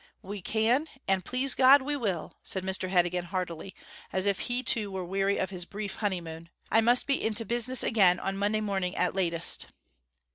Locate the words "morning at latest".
8.61-9.67